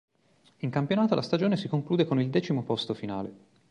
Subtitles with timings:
[0.61, 3.33] In campionato la stagione si conclude con il decimo posto finale.